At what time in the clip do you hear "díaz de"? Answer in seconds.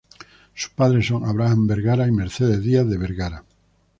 2.63-2.97